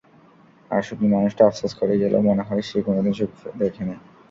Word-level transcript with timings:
আর 0.71 0.81
সুখি 0.81 1.07
মানুষটা 1.07 1.41
আফসোস 1.45 1.73
করে 1.79 1.95
গেলো— 2.01 2.25
মনে 2.29 2.43
হয় 2.47 2.63
সে 2.69 2.77
কোনোদিন 2.87 3.13
সুখ 3.13 3.31
দেখেনি। 3.61 3.95